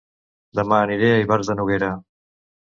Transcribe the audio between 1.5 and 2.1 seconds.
de Noguera